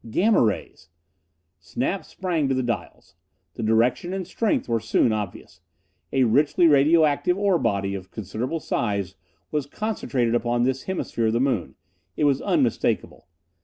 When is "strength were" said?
4.25-4.79